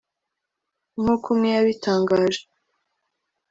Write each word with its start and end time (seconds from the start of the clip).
nk’uko 0.99 1.25
umwe 1.33 1.47
yabitangaje 1.55 2.41